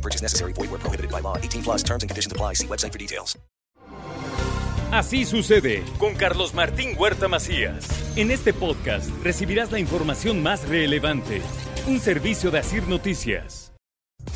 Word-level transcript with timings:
No 0.00 0.02
purchase 0.02 0.22
necessary. 0.22 0.52
Void 0.54 0.70
where 0.70 0.80
prohibited 0.80 1.10
by 1.10 1.20
law. 1.20 1.36
18 1.36 1.62
plus 1.62 1.82
terms 1.82 2.02
and 2.02 2.10
conditions 2.10 2.32
apply. 2.32 2.54
See 2.54 2.66
website 2.66 2.92
for 2.92 2.98
details. 2.98 3.38
Así 4.92 5.24
sucede 5.24 5.84
con 5.98 6.14
Carlos 6.16 6.52
Martín 6.52 6.96
Huerta 6.98 7.28
Macías. 7.28 7.86
En 8.16 8.32
este 8.32 8.52
podcast 8.52 9.08
recibirás 9.22 9.70
la 9.70 9.78
información 9.78 10.42
más 10.42 10.66
relevante. 10.66 11.42
Un 11.86 12.00
servicio 12.00 12.50
de 12.50 12.58
Asir 12.58 12.88
Noticias. 12.88 13.70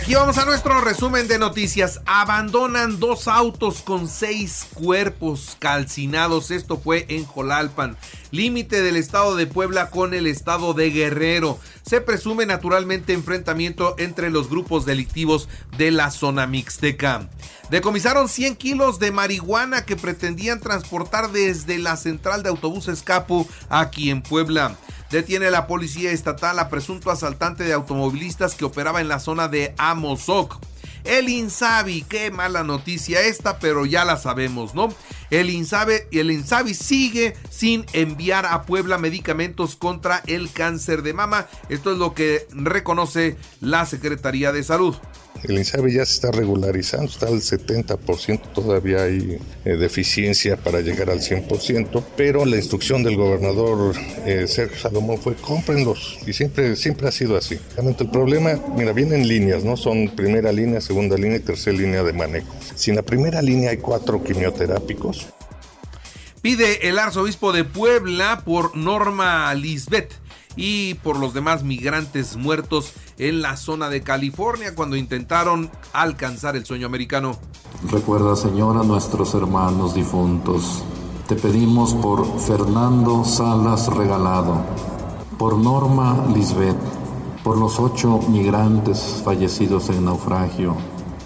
Aquí 0.01 0.15
vamos 0.15 0.39
a 0.39 0.45
nuestro 0.45 0.81
resumen 0.81 1.29
de 1.29 1.39
noticias. 1.39 2.01
Abandonan 2.07 3.01
dos 3.01 3.27
autos 3.27 3.81
con 3.83 4.07
seis 4.09 4.67
cuerpos 4.75 5.57
calcinados. 5.59 6.51
Esto 6.51 6.77
fue 6.77 7.07
en 7.09 7.25
Jolalpan, 7.25 7.97
límite 8.35 8.83
del 8.83 8.97
estado 8.97 9.37
de 9.37 9.47
Puebla 9.47 9.91
con 9.91 10.13
el 10.13 10.27
estado 10.27 10.75
de 10.75 10.91
Guerrero. 10.91 11.59
Se 11.83 12.01
presume 12.01 12.47
naturalmente 12.47 13.13
enfrentamiento 13.13 13.95
entre 13.99 14.31
los 14.31 14.51
grupos 14.51 14.85
delictivos 14.85 15.49
de 15.79 15.91
la 15.91 16.11
zona 16.11 16.47
mixteca. 16.47 17.29
Decomisaron 17.71 18.29
100 18.29 18.57
kilos 18.57 18.99
de 18.99 19.13
marihuana 19.13 19.85
que 19.85 19.97
pretendían 19.97 20.61
transportar 20.61 21.31
desde 21.31 21.79
la 21.79 21.97
central 21.97 22.43
de 22.43 22.51
autobuses 22.51 23.03
Capu 23.03 23.49
aquí 23.69 24.11
en 24.11 24.23
Puebla. 24.23 24.77
Detiene 25.11 25.51
la 25.51 25.67
policía 25.67 26.11
estatal 26.11 26.59
a 26.59 26.69
presunto 26.69 27.11
asaltante 27.11 27.63
de 27.63 27.73
automovilistas 27.73 28.55
que 28.55 28.65
operaba 28.65 29.01
en 29.01 29.09
la 29.09 29.21
zona 29.21 29.49
de 29.49 29.75
Amozoc. 29.79 30.59
El 31.05 31.29
Insabi, 31.29 32.03
qué 32.03 32.31
mala 32.31 32.65
noticia 32.65 33.21
esta, 33.21 33.59
pero 33.59 33.85
ya 33.85 34.07
la 34.07 34.17
sabemos, 34.17 34.75
¿no? 34.75 34.89
El 35.35 35.51
Insabi, 35.51 35.95
el 36.13 36.31
Insabi 36.31 36.75
sigue 36.75 37.35
sin 37.51 37.85
enviar 37.93 38.47
a 38.47 38.63
Puebla 38.63 38.99
medicamentos 38.99 39.75
contra 39.75 40.23
el 40.29 40.53
cáncer 40.53 41.03
de 41.03 41.13
mama. 41.13 41.49
Esto 41.69 41.91
es 41.91 41.99
lo 41.99 42.15
que 42.15 42.47
reconoce 42.51 43.37
la 43.61 43.85
Secretaría 43.85 44.53
de 44.53 44.63
Salud. 44.63 44.95
El 45.47 45.59
INSABI 45.59 45.93
ya 45.93 46.07
se 46.07 46.15
está 46.15 46.31
regularizando, 46.31 47.07
está 47.07 47.27
al 47.27 47.41
70%, 47.41 48.53
todavía 48.55 49.03
hay 49.03 49.39
eh, 49.65 49.77
deficiencia 49.77 50.57
para 50.57 50.81
llegar 50.81 51.11
al 51.11 51.21
100%, 51.21 52.03
pero 52.17 52.47
la 52.47 52.57
instrucción 52.57 53.03
del 53.03 53.17
gobernador 53.17 53.95
eh, 54.25 54.47
Sergio 54.49 54.79
Salomón 54.79 55.19
fue 55.19 55.35
cómprenlos 55.35 56.19
y 56.27 56.33
siempre, 56.33 56.77
siempre 56.77 57.09
ha 57.09 57.13
sido 57.13 57.37
así. 57.37 57.59
Realmente 57.75 58.05
el 58.05 58.11
problema, 58.11 58.59
mira, 58.75 58.93
vienen 58.93 59.29
líneas, 59.29 59.65
¿no? 59.65 59.77
Son 59.77 60.09
primera 60.17 60.51
línea, 60.51 60.81
segunda 60.81 61.17
línea 61.17 61.37
y 61.37 61.41
tercera 61.41 61.77
línea 61.77 62.03
de 62.03 62.15
manejo. 62.15 62.55
Si 62.75 62.91
en 62.91 62.97
la 62.97 63.03
primera 63.03 63.43
línea 63.43 63.71
hay 63.71 63.79
cuatro 63.79 64.25
quimioterápicos, 64.25 65.27
Pide 66.45 66.91
el 66.91 66.99
arzobispo 66.99 67.53
de 67.53 67.65
Puebla 67.65 68.43
por 68.45 68.77
Norma 68.77 69.55
Lisbeth 69.55 70.13
y 70.57 70.93
por 70.93 71.19
los 71.19 71.33
demás 71.33 71.63
migrantes 71.63 72.37
muertos 72.37 72.93
en 73.17 73.41
la 73.41 73.57
zona 73.57 73.89
de 73.89 74.03
California 74.03 74.75
cuando 74.75 74.97
intentaron 74.97 75.71
alcanzar 75.95 76.55
el 76.55 76.67
sueño 76.67 76.87
americano. 76.87 77.39
Recuerda, 77.91 78.37
Señor, 78.37 78.77
a 78.77 78.83
nuestros 78.83 79.33
hermanos 79.33 79.95
difuntos. 79.95 80.85
Te 81.27 81.35
pedimos 81.35 81.95
por 81.95 82.39
Fernando 82.39 83.25
Salas 83.25 83.87
Regalado, 83.87 84.67
por 85.39 85.57
Norma 85.57 86.27
Lisbeth, 86.35 86.77
por 87.43 87.57
los 87.57 87.81
ocho 87.81 88.21
migrantes 88.29 89.23
fallecidos 89.25 89.89
en 89.89 90.05
naufragio, 90.05 90.77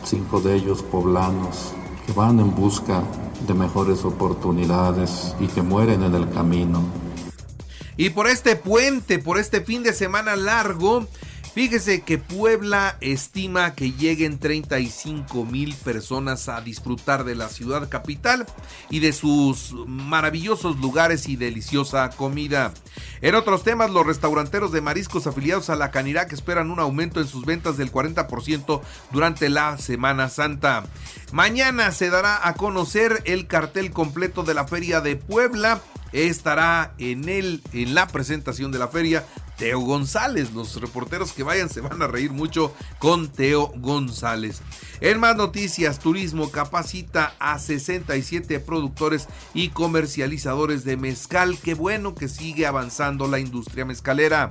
cinco 0.05 0.41
de 0.41 0.55
ellos 0.55 0.85
poblanos, 0.85 1.73
que 2.07 2.13
van 2.13 2.39
en 2.39 2.55
busca 2.55 3.03
de 3.47 3.55
mejores 3.55 4.05
oportunidades 4.05 5.35
y 5.41 5.47
que 5.47 5.63
mueren 5.63 6.03
en 6.03 6.15
el 6.15 6.29
camino. 6.31 6.83
Y 7.97 8.11
por 8.11 8.29
este 8.29 8.57
puente, 8.57 9.19
por 9.19 9.39
este 9.39 9.61
fin 9.61 9.83
de 9.83 9.93
semana 9.93 10.37
largo, 10.37 11.07
Fíjese 11.55 12.03
que 12.03 12.19
Puebla 12.19 12.97
estima 13.01 13.75
que 13.75 13.93
lleguen 13.93 14.39
35 14.39 15.45
mil 15.45 15.75
personas 15.75 16.49
a 16.49 16.61
disfrutar 16.61 17.25
de 17.25 17.35
la 17.35 17.49
ciudad 17.49 17.89
capital 17.89 18.47
y 18.91 19.01
de 19.01 19.13
sus 19.13 19.75
maravillosos 19.87 20.77
lugares 20.79 21.29
y 21.29 21.37
deliciosa 21.37 22.11
comida. 22.11 22.73
En 23.21 23.35
otros 23.35 23.65
temas, 23.65 23.91
los 23.91 24.07
restauranteros 24.07 24.73
de 24.73 24.81
mariscos 24.81 25.27
afiliados 25.27 25.71
a 25.71 25.77
la 25.77 25.91
Canirac 25.91 26.33
esperan 26.33 26.71
un 26.71 26.79
aumento 26.79 27.21
en 27.21 27.27
sus 27.27 27.45
ventas 27.45 27.77
del 27.77 27.91
40% 27.91 28.81
durante 29.11 29.49
la 29.49 29.79
Semana 29.79 30.29
Santa. 30.29 30.85
Mañana 31.33 31.91
se 31.93 32.11
dará 32.11 32.47
a 32.47 32.55
conocer 32.55 33.23
el 33.25 33.47
cartel 33.47 33.91
completo 33.91 34.45
de 34.45 34.55
la 34.55 34.67
Feria 34.67 35.01
de 35.01 35.17
Puebla 35.17 35.81
estará 36.13 36.95
en 36.99 37.29
el 37.29 37.63
en 37.73 37.95
la 37.95 38.09
presentación 38.09 38.73
de 38.73 38.79
la 38.79 38.89
feria 38.89 39.25
Teo 39.59 39.81
González. 39.81 40.53
Los 40.53 40.81
reporteros 40.81 41.33
que 41.33 41.43
vayan 41.43 41.69
se 41.69 41.81
van 41.81 42.01
a 42.01 42.07
reír 42.07 42.31
mucho 42.31 42.73
con 42.99 43.29
Teo 43.29 43.73
González. 43.77 44.63
En 45.01 45.21
más 45.21 45.37
noticias, 45.37 45.99
Turismo 45.99 46.51
capacita 46.51 47.35
a 47.39 47.59
67 47.59 48.61
productores 48.61 49.29
y 49.55 49.69
comercializadores 49.69 50.85
de 50.85 50.97
mezcal. 50.97 51.59
Qué 51.63 51.75
bueno 51.75 52.15
que 52.15 52.29
sigue 52.29 52.67
avanzando 52.67 53.29
la 53.29 53.39
industria 53.39 53.85
mezcalera. 53.85 54.51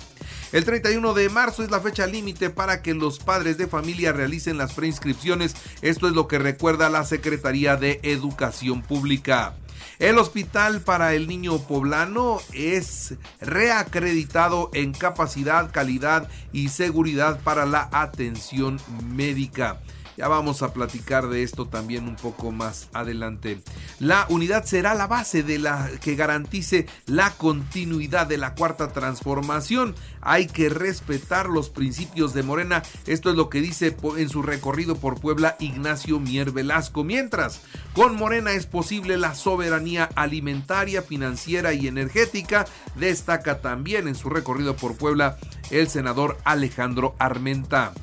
El 0.52 0.66
31 0.66 1.14
de 1.14 1.30
marzo 1.30 1.64
es 1.64 1.72
la 1.72 1.80
fecha 1.80 2.06
límite 2.06 2.50
para 2.50 2.82
que 2.82 2.94
los 2.94 3.20
padres 3.20 3.58
de 3.58 3.68
familia 3.68 4.14
realicen 4.14 4.58
las 4.58 4.74
preinscripciones. 4.74 5.56
Esto 5.82 6.08
es 6.08 6.14
lo 6.14 6.28
que 6.28 6.40
recuerda 6.40 6.90
la 6.90 7.04
Secretaría 7.04 7.76
de 7.76 8.00
Educación 8.04 8.82
Pública. 8.82 9.56
El 10.00 10.18
Hospital 10.18 10.82
para 10.82 11.14
el 11.14 11.28
Niño 11.28 11.60
Poblano 11.60 12.40
es 12.54 13.16
reacreditado 13.42 14.70
en 14.74 14.94
capacidad, 14.94 15.72
calidad 15.72 16.30
y 16.52 16.70
seguridad 16.70 17.40
para 17.42 17.66
la 17.66 17.90
atención 17.92 18.80
médica. 19.06 19.80
Ya 20.18 20.28
vamos 20.28 20.64
a 20.64 20.74
platicar 20.74 21.28
de 21.30 21.44
esto 21.44 21.68
también 21.68 22.08
un 22.08 22.16
poco 22.16 22.52
más 22.52 22.90
adelante. 22.92 23.62
La 24.00 24.26
unidad 24.30 24.66
será 24.66 24.96
la 24.96 25.06
base 25.06 25.44
de 25.44 25.60
la 25.60 25.92
que 26.02 26.16
garantice 26.16 26.88
la 27.06 27.30
continuidad 27.32 28.26
de 28.26 28.40
la 28.40 28.56
cuarta 28.56 28.92
transformación. 28.92 29.94
Hay 30.22 30.48
que 30.48 30.70
respetar 30.70 31.50
los 31.50 31.70
principios 31.70 32.34
de 32.34 32.42
Morena. 32.42 32.82
Esto 33.06 33.30
es 33.30 33.36
lo 33.36 33.50
que 33.50 33.62
dice 33.62 33.96
en 34.18 34.30
su 34.30 34.42
recorrido 34.42 34.96
por 34.96 35.22
Puebla 35.22 35.56
Ignacio 35.60 36.20
Mier 36.20 36.50
Velasco. 36.50 37.04
Mientras, 37.04 37.62
con 37.94 38.16
Morena 38.16 38.54
es 38.54 38.66
posible 38.66 39.18
la 39.18 39.36
soberanía 39.36 40.10
alimentaria, 40.16 41.04
financiera 41.04 41.74
y 41.74 41.88
energética. 41.88 42.66
Destaca 42.96 43.62
también 43.62 44.08
en 44.08 44.16
su 44.16 44.32
recorrido 44.32 44.76
por 44.76 44.98
Puebla 44.98 45.38
el 45.70 45.88
senador 45.90 46.40
Alejandro 46.44 47.16
Armenta. 47.20 47.94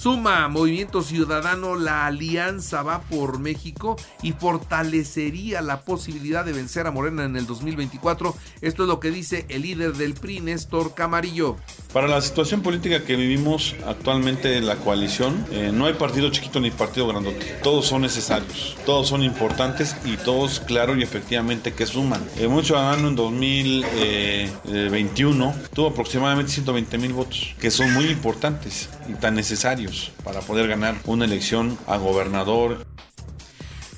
Suma 0.00 0.48
Movimiento 0.48 1.02
Ciudadano, 1.02 1.76
la 1.76 2.06
alianza 2.06 2.82
va 2.82 3.02
por 3.02 3.38
México 3.38 3.96
y 4.22 4.32
fortalecería 4.32 5.60
la 5.60 5.82
posibilidad 5.82 6.42
de 6.42 6.54
vencer 6.54 6.86
a 6.86 6.90
Morena 6.90 7.24
en 7.24 7.36
el 7.36 7.46
2024. 7.46 8.34
Esto 8.62 8.84
es 8.84 8.88
lo 8.88 8.98
que 8.98 9.10
dice 9.10 9.44
el 9.50 9.60
líder 9.60 9.92
del 9.92 10.14
PRI, 10.14 10.40
Néstor 10.40 10.94
Camarillo. 10.94 11.56
Para 11.92 12.08
la 12.08 12.22
situación 12.22 12.62
política 12.62 13.04
que 13.04 13.14
vivimos 13.14 13.76
actualmente 13.86 14.56
en 14.56 14.66
la 14.66 14.76
coalición, 14.76 15.44
eh, 15.50 15.70
no 15.70 15.84
hay 15.84 15.92
partido 15.92 16.30
chiquito 16.30 16.60
ni 16.60 16.70
partido 16.70 17.06
grandote. 17.06 17.58
Todos 17.62 17.84
son 17.84 18.00
necesarios, 18.00 18.78
todos 18.86 19.06
son 19.06 19.22
importantes 19.22 19.94
y 20.06 20.16
todos, 20.16 20.60
claro 20.60 20.96
y 20.96 21.02
efectivamente, 21.02 21.74
que 21.74 21.84
suman. 21.84 22.22
El 22.36 22.48
Movimiento 22.48 22.68
Ciudadano 22.68 23.08
en 23.08 23.16
2021 23.16 25.54
tuvo 25.74 25.88
aproximadamente 25.88 26.52
120 26.52 26.96
mil 26.96 27.12
votos, 27.12 27.54
que 27.60 27.70
son 27.70 27.92
muy 27.92 28.06
importantes 28.06 28.88
y 29.06 29.12
tan 29.12 29.34
necesarios 29.34 29.89
para 30.24 30.40
poder 30.40 30.68
ganar 30.68 30.96
una 31.04 31.24
elección 31.24 31.78
a 31.86 31.96
gobernador. 31.96 32.86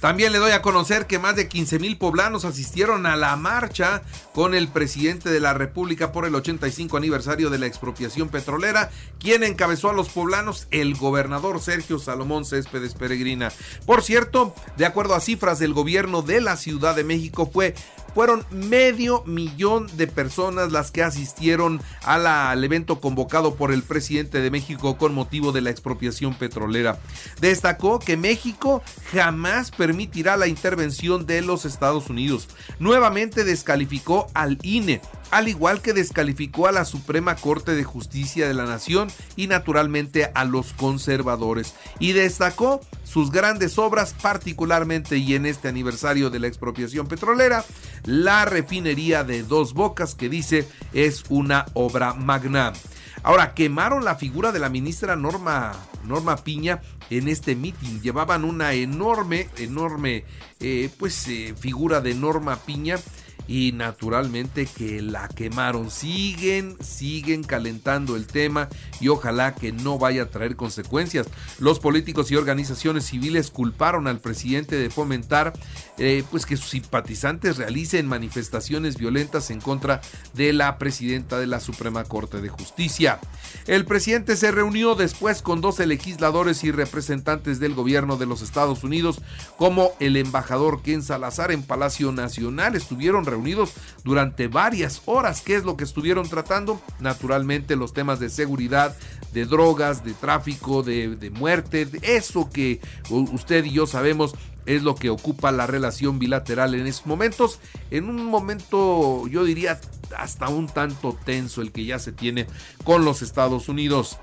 También 0.02 0.32
le 0.32 0.40
doy 0.40 0.50
a 0.50 0.62
conocer 0.62 1.06
que 1.06 1.20
más 1.20 1.36
de 1.36 1.46
15 1.46 1.78
mil 1.78 1.96
poblanos 1.96 2.44
asistieron 2.44 3.06
a 3.06 3.14
la 3.14 3.36
marcha 3.36 4.02
con 4.34 4.52
el 4.52 4.66
presidente 4.66 5.30
de 5.30 5.38
la 5.38 5.54
República 5.54 6.10
por 6.10 6.26
el 6.26 6.34
85 6.34 6.96
aniversario 6.96 7.50
de 7.50 7.60
la 7.60 7.66
expropiación 7.66 8.28
petrolera, 8.28 8.90
quien 9.20 9.44
encabezó 9.44 9.90
a 9.90 9.92
los 9.92 10.08
poblanos, 10.08 10.66
el 10.72 10.96
gobernador 10.96 11.60
Sergio 11.60 12.00
Salomón 12.00 12.44
Céspedes 12.44 12.94
Peregrina. 12.94 13.52
Por 13.86 14.02
cierto, 14.02 14.56
de 14.76 14.86
acuerdo 14.86 15.14
a 15.14 15.20
cifras 15.20 15.60
del 15.60 15.72
gobierno 15.72 16.22
de 16.22 16.40
la 16.40 16.56
Ciudad 16.56 16.96
de 16.96 17.04
México, 17.04 17.48
fue 17.48 17.76
Fueron 18.14 18.44
medio 18.50 19.22
millón 19.24 19.88
de 19.96 20.06
personas 20.06 20.70
las 20.70 20.90
que 20.90 21.02
asistieron 21.02 21.80
al 22.02 22.62
evento 22.62 23.00
convocado 23.00 23.54
por 23.54 23.72
el 23.72 23.82
presidente 23.82 24.40
de 24.40 24.50
México 24.50 24.98
con 24.98 25.14
motivo 25.14 25.52
de 25.52 25.62
la 25.62 25.70
expropiación 25.70 26.34
petrolera. 26.34 26.98
Destacó 27.40 27.98
que 27.98 28.16
México 28.16 28.82
jamás 29.12 29.70
permitirá 29.70 30.36
la 30.36 30.46
intervención 30.46 31.26
de 31.26 31.42
los 31.42 31.64
Estados 31.64 32.10
Unidos. 32.10 32.48
Nuevamente 32.78 33.44
descalificó 33.44 34.26
al 34.34 34.58
INE 34.62 35.00
al 35.32 35.49
igual 35.49 35.81
que 35.81 35.94
descalificó 35.94 36.69
a 36.69 36.73
la 36.73 36.84
Suprema 36.84 37.37
Corte 37.37 37.75
de 37.75 37.84
Justicia 37.84 38.46
de 38.46 38.52
la 38.52 38.67
Nación 38.67 39.08
y 39.34 39.46
naturalmente 39.46 40.31
a 40.34 40.44
los 40.44 40.75
conservadores, 40.75 41.75
y 41.99 42.12
destacó 42.12 42.82
sus 43.02 43.32
grandes 43.32 43.79
obras, 43.79 44.14
particularmente 44.20 45.17
y 45.17 45.34
en 45.34 45.46
este 45.46 45.69
aniversario 45.69 46.29
de 46.29 46.38
la 46.38 46.49
expropiación 46.49 47.06
petrolera, 47.06 47.64
la 48.05 48.44
refinería 48.44 49.25
de 49.25 49.43
Dos 49.43 49.73
Bocas, 49.73 50.14
que 50.14 50.29
dice 50.29 50.69
es 50.93 51.25
una 51.31 51.64
obra 51.73 52.12
magna. 52.12 52.75
Ahora, 53.23 53.55
quemaron 53.55 54.05
la 54.05 54.17
figura 54.17 54.52
de 54.52 54.58
la 54.58 54.69
ministra 54.69 55.17
Norma, 55.17 55.73
Norma 56.05 56.37
Piña 56.37 56.82
en 57.08 57.29
este 57.29 57.55
mitin. 57.55 58.02
Llevaban 58.02 58.44
una 58.44 58.75
enorme, 58.75 59.49
enorme, 59.56 60.25
eh, 60.61 60.90
pues, 60.99 61.29
eh, 61.29 61.55
figura 61.58 62.00
de 62.00 62.14
Norma 62.14 62.56
Piña 62.56 62.99
y 63.46 63.72
naturalmente 63.72 64.66
que 64.66 65.02
la 65.02 65.28
quemaron. 65.28 65.90
Siguen, 65.90 66.76
siguen 66.82 67.42
calentando 67.42 68.16
el 68.16 68.26
tema 68.26 68.68
y 69.00 69.08
ojalá 69.08 69.54
que 69.54 69.72
no 69.72 69.98
vaya 69.98 70.22
a 70.22 70.30
traer 70.30 70.56
consecuencias. 70.56 71.26
Los 71.58 71.80
políticos 71.80 72.30
y 72.30 72.36
organizaciones 72.36 73.06
civiles 73.06 73.50
culparon 73.50 74.06
al 74.06 74.20
presidente 74.20 74.76
de 74.76 74.90
fomentar 74.90 75.52
eh, 75.98 76.24
pues 76.30 76.46
que 76.46 76.56
sus 76.56 76.70
simpatizantes 76.70 77.56
realicen 77.56 78.06
manifestaciones 78.06 78.96
violentas 78.96 79.50
en 79.50 79.60
contra 79.60 80.00
de 80.34 80.52
la 80.52 80.78
presidenta 80.78 81.38
de 81.38 81.46
la 81.46 81.60
Suprema 81.60 82.04
Corte 82.04 82.40
de 82.40 82.48
Justicia. 82.48 83.20
El 83.66 83.84
presidente 83.84 84.36
se 84.36 84.50
reunió 84.50 84.94
después 84.94 85.42
con 85.42 85.60
12 85.60 85.86
legisladores 85.86 86.64
y 86.64 86.72
representantes 86.72 87.60
del 87.60 87.74
gobierno 87.74 88.16
de 88.16 88.26
los 88.26 88.42
Estados 88.42 88.84
Unidos 88.84 89.20
como 89.56 89.92
el 90.00 90.16
embajador 90.16 90.82
Ken 90.82 91.02
Salazar 91.02 91.52
en 91.52 91.62
Palacio 91.62 92.12
Nacional. 92.12 92.74
Estuvieron 92.74 93.24
reunidos 93.32 93.73
durante 94.05 94.46
varias 94.46 95.02
horas. 95.06 95.40
¿Qué 95.40 95.56
es 95.56 95.64
lo 95.64 95.76
que 95.76 95.84
estuvieron 95.84 96.29
tratando? 96.29 96.81
Naturalmente 97.00 97.75
los 97.75 97.93
temas 97.93 98.20
de 98.20 98.31
seguridad, 98.31 98.94
de 99.32 99.46
drogas, 99.46 100.05
de 100.05 100.12
tráfico, 100.12 100.82
de, 100.82 101.17
de 101.17 101.31
muerte, 101.31 101.88
eso 102.02 102.50
que 102.50 102.81
usted 103.11 103.64
y 103.64 103.73
yo 103.73 103.87
sabemos 103.87 104.34
es 104.67 104.82
lo 104.82 104.94
que 104.94 105.11
ocupa 105.11 105.50
la 105.50 105.67
relación 105.67 106.19
bilateral 106.19 106.75
en 106.75 106.87
estos 106.87 107.06
momentos. 107.06 107.58
En 107.90 108.08
un 108.08 108.26
momento, 108.26 109.26
yo 109.29 109.44
diría, 109.44 109.81
hasta 110.17 110.49
un 110.49 110.67
tanto 110.67 111.17
tenso 111.25 111.62
el 111.62 111.73
que 111.73 111.84
ya 111.84 111.99
se 111.99 112.12
tiene 112.12 112.46
con 112.84 113.05
los 113.05 113.23
Estados 113.23 113.69
Unidos. 113.69 114.19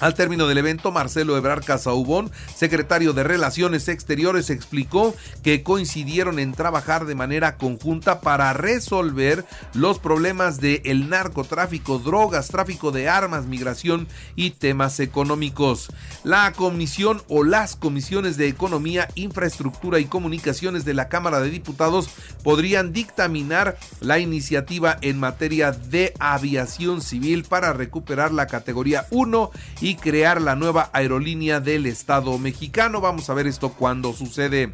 Al 0.00 0.14
término 0.14 0.46
del 0.46 0.56
evento, 0.56 0.92
Marcelo 0.92 1.36
Ebrar 1.36 1.62
Casaubón, 1.62 2.30
secretario 2.54 3.12
de 3.12 3.22
Relaciones 3.22 3.86
Exteriores, 3.88 4.48
explicó 4.48 5.14
que 5.42 5.62
coincidieron 5.62 6.38
en 6.38 6.52
trabajar 6.52 7.04
de 7.04 7.14
manera 7.14 7.58
conjunta 7.58 8.22
para 8.22 8.54
resolver 8.54 9.44
los 9.74 9.98
problemas 9.98 10.58
de 10.58 10.80
el 10.86 11.10
narcotráfico, 11.10 11.98
drogas, 11.98 12.48
tráfico 12.48 12.92
de 12.92 13.10
armas, 13.10 13.44
migración 13.44 14.08
y 14.36 14.52
temas 14.52 15.00
económicos. 15.00 15.90
La 16.24 16.52
comisión 16.52 17.22
o 17.28 17.44
las 17.44 17.76
comisiones 17.76 18.38
de 18.38 18.48
Economía, 18.48 19.08
Infraestructura 19.16 19.98
y 19.98 20.06
Comunicaciones 20.06 20.86
de 20.86 20.94
la 20.94 21.10
Cámara 21.10 21.40
de 21.40 21.50
Diputados 21.50 22.08
podrían 22.42 22.94
dictaminar 22.94 23.78
la 24.00 24.18
iniciativa 24.18 24.96
en 25.02 25.20
materia 25.20 25.72
de 25.72 26.14
aviación 26.18 27.02
civil 27.02 27.44
para 27.44 27.74
recuperar 27.74 28.32
la 28.32 28.46
categoría 28.46 29.06
1 29.10 29.50
y 29.82 29.89
crear 29.96 30.40
la 30.40 30.56
nueva 30.56 30.90
aerolínea 30.92 31.60
del 31.60 31.86
Estado 31.86 32.36
mexicano. 32.38 33.00
Vamos 33.00 33.30
a 33.30 33.34
ver 33.34 33.46
esto 33.46 33.70
cuando 33.70 34.12
sucede. 34.12 34.72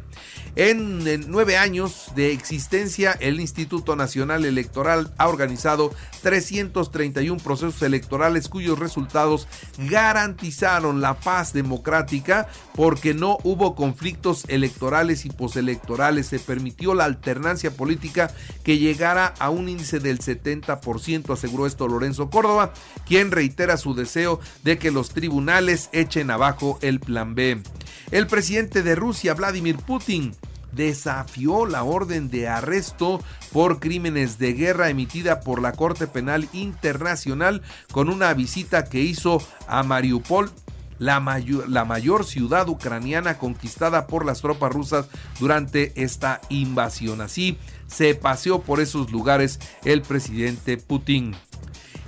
En, 0.55 1.29
nueve 1.29 1.55
años 1.55 2.11
de 2.15 2.31
existencia, 2.31 3.11
el 3.19 3.39
Instituto 3.39 3.95
Nacional 3.95 4.43
Electoral 4.43 5.13
ha 5.19 5.27
organizado 5.27 5.93
331 6.23 7.41
procesos 7.43 7.79
electorales 7.83 8.49
cuyos 8.49 8.79
resultados 8.79 9.47
garantizaron 9.77 10.99
la 10.99 11.13
paz 11.13 11.53
democrática 11.53 12.47
porque 12.73 13.13
no 13.13 13.37
hubo 13.43 13.75
conflictos 13.75 14.45
electorales 14.47 15.25
y 15.25 15.29
postelectorales. 15.29 16.25
Se 16.25 16.39
permitió 16.39 16.95
la 16.95 17.05
alternancia 17.05 17.69
política 17.69 18.31
que 18.63 18.79
llegara 18.79 19.35
a 19.37 19.51
un 19.51 19.69
índice 19.69 19.99
del 19.99 20.19
70%, 20.19 21.33
aseguró 21.33 21.67
esto 21.67 21.87
Lorenzo 21.87 22.31
Córdoba, 22.31 22.73
quien 23.05 23.29
reitera 23.29 23.77
su 23.77 23.93
deseo 23.93 24.39
de 24.63 24.79
que 24.79 24.89
los 24.89 25.06
tribunales 25.09 25.89
echen 25.91 26.31
abajo 26.31 26.79
el 26.81 26.99
plan 26.99 27.35
B. 27.35 27.61
El 28.11 28.27
presidente 28.27 28.83
de 28.83 28.95
Rusia, 28.95 29.33
Vladimir 29.33 29.77
Putin, 29.77 30.33
desafió 30.71 31.65
la 31.65 31.83
orden 31.83 32.29
de 32.29 32.47
arresto 32.47 33.21
por 33.51 33.79
crímenes 33.79 34.37
de 34.37 34.53
guerra 34.53 34.89
emitida 34.89 35.41
por 35.41 35.61
la 35.61 35.73
Corte 35.73 36.07
Penal 36.07 36.47
Internacional 36.53 37.61
con 37.91 38.09
una 38.09 38.33
visita 38.33 38.85
que 38.85 39.01
hizo 39.01 39.41
a 39.67 39.83
Mariupol 39.83 40.51
la 40.99 41.19
mayor, 41.19 41.69
la 41.69 41.85
mayor, 41.85 42.25
ciudad 42.25 42.67
ucraniana 42.69 43.37
conquistada 43.37 44.07
por 44.07 44.25
las 44.25 44.41
tropas 44.41 44.71
rusas 44.71 45.07
durante 45.39 45.93
esta 46.01 46.41
invasión. 46.49 47.21
Así 47.21 47.57
se 47.87 48.15
paseó 48.15 48.61
por 48.61 48.79
esos 48.79 49.11
lugares 49.11 49.59
el 49.83 50.01
presidente 50.01 50.77
Putin. 50.77 51.35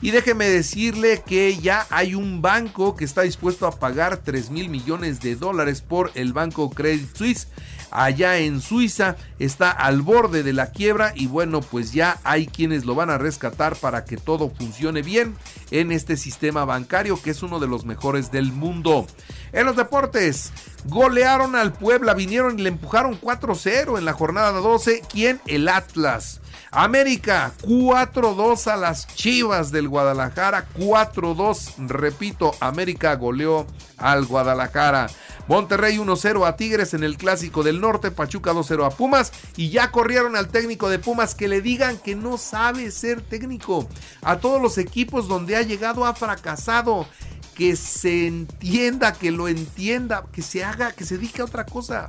Y 0.01 0.11
déjeme 0.11 0.47
decirle 0.47 1.21
que 1.25 1.57
ya 1.57 1.85
hay 1.89 2.15
un 2.15 2.41
banco 2.41 2.95
que 2.95 3.05
está 3.05 3.23
dispuesto 3.23 3.67
a 3.67 3.79
pagar 3.79 4.17
3 4.17 4.49
mil 4.49 4.69
millones 4.69 5.19
de 5.19 5.35
dólares 5.35 5.81
por 5.81 6.11
el 6.15 6.33
banco 6.33 6.69
Credit 6.69 7.15
Suisse 7.15 7.47
allá 7.91 8.37
en 8.37 8.61
Suiza, 8.61 9.15
está 9.39 9.71
al 9.71 10.01
borde 10.01 10.43
de 10.43 10.53
la 10.53 10.71
quiebra 10.71 11.13
y 11.15 11.27
bueno, 11.27 11.61
pues 11.61 11.91
ya 11.91 12.19
hay 12.23 12.47
quienes 12.47 12.85
lo 12.85 12.95
van 12.95 13.09
a 13.09 13.17
rescatar 13.17 13.75
para 13.75 14.05
que 14.05 14.17
todo 14.17 14.49
funcione 14.49 15.01
bien 15.01 15.35
en 15.71 15.91
este 15.91 16.17
sistema 16.17 16.65
bancario 16.65 17.21
que 17.21 17.31
es 17.31 17.43
uno 17.43 17.59
de 17.59 17.67
los 17.67 17.85
mejores 17.85 18.31
del 18.31 18.51
mundo. 18.51 19.07
En 19.51 19.65
los 19.65 19.75
deportes, 19.75 20.51
golearon 20.85 21.55
al 21.55 21.73
Puebla, 21.73 22.13
vinieron 22.13 22.59
y 22.59 22.63
le 22.63 22.69
empujaron 22.69 23.19
4-0 23.19 23.97
en 23.97 24.05
la 24.05 24.13
jornada 24.13 24.51
12. 24.51 25.01
¿Quién? 25.11 25.41
El 25.47 25.67
Atlas. 25.67 26.41
América 26.71 27.51
4-2 27.61 28.67
a 28.67 28.77
las 28.77 29.07
Chivas 29.07 29.71
del 29.71 29.87
Guadalajara. 29.87 30.67
4-2, 30.77 31.87
repito, 31.87 32.51
América 32.59 33.15
goleó 33.15 33.65
al 33.97 34.25
Guadalajara. 34.25 35.07
Monterrey 35.47 35.97
1-0 35.97 36.47
a 36.47 36.55
Tigres 36.55 36.93
en 36.93 37.03
el 37.03 37.17
Clásico 37.17 37.63
del 37.63 37.81
Norte, 37.81 38.11
Pachuca 38.11 38.53
2-0 38.53 38.85
a 38.85 38.91
Pumas 38.91 39.31
y 39.57 39.71
ya 39.71 39.89
corrieron 39.89 40.35
al 40.35 40.49
técnico 40.49 40.89
de 40.89 40.99
Pumas 40.99 41.33
que 41.33 41.47
le 41.47 41.61
digan 41.61 41.97
que 41.97 42.15
no 42.15 42.37
sabe 42.37 42.91
ser 42.91 43.21
técnico. 43.21 43.89
A 44.21 44.37
todos 44.37 44.61
los 44.61 44.77
equipos 44.77 45.27
donde 45.27 45.55
ha 45.55 45.63
llegado 45.63 46.05
ha 46.05 46.13
fracasado. 46.13 47.07
Que 47.55 47.75
se 47.75 48.25
entienda, 48.25 49.11
que 49.11 49.31
lo 49.31 49.49
entienda, 49.49 50.23
que 50.31 50.41
se 50.41 50.63
haga, 50.63 50.93
que 50.93 51.03
se 51.03 51.17
dedique 51.17 51.41
a 51.41 51.45
otra 51.45 51.65
cosa. 51.65 52.07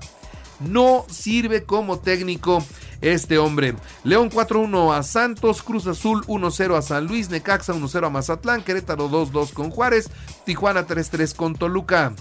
No 0.61 1.04
sirve 1.11 1.64
como 1.64 1.99
técnico 1.99 2.62
este 3.00 3.38
hombre. 3.38 3.75
León 4.04 4.30
4-1 4.30 4.97
a 4.97 5.02
Santos, 5.02 5.62
Cruz 5.62 5.87
Azul 5.87 6.25
1-0 6.26 6.76
a 6.76 6.83
San 6.83 7.07
Luis, 7.07 7.30
Necaxa 7.30 7.73
1-0 7.73 8.07
a 8.07 8.11
Mazatlán, 8.11 8.62
Querétaro 8.62 9.09
2-2 9.09 9.52
con 9.52 9.71
Juárez, 9.71 10.11
Tijuana 10.45 10.87
3-3 10.87 11.35
con 11.35 11.54
Toluca 11.54 12.12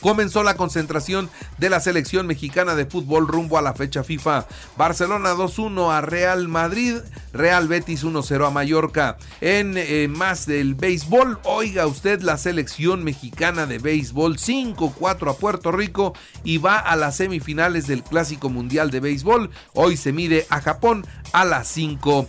comenzó 0.00 0.42
la 0.42 0.56
concentración 0.56 1.30
de 1.58 1.70
la 1.70 1.80
selección 1.80 2.26
mexicana 2.26 2.74
de 2.74 2.86
fútbol 2.86 3.28
rumbo 3.28 3.58
a 3.58 3.62
la 3.62 3.74
fecha 3.74 4.04
FIFA. 4.04 4.46
Barcelona 4.76 5.34
2-1 5.34 5.92
a 5.92 6.00
Real 6.00 6.48
Madrid, 6.48 6.96
Real 7.32 7.68
Betis 7.68 8.04
1-0 8.04 8.46
a 8.46 8.50
Mallorca. 8.50 9.16
En 9.40 9.74
eh, 9.76 10.08
más 10.08 10.46
del 10.46 10.74
béisbol, 10.74 11.38
oiga 11.44 11.86
usted 11.86 12.22
la 12.22 12.36
selección 12.36 13.04
mexicana 13.04 13.66
de 13.66 13.78
béisbol 13.78 14.36
5-4 14.36 15.30
a 15.30 15.34
Puerto 15.34 15.72
Rico 15.72 16.14
y 16.44 16.58
va 16.58 16.78
a 16.78 16.96
las 16.96 17.16
semifinales 17.16 17.86
del 17.86 18.02
Clásico 18.02 18.48
Mundial 18.48 18.90
de 18.90 19.00
Béisbol. 19.00 19.50
Hoy 19.74 19.96
se 19.96 20.12
mide 20.12 20.46
a 20.50 20.60
Japón 20.60 21.06
a 21.32 21.44
las 21.44 21.68
5 21.68 22.28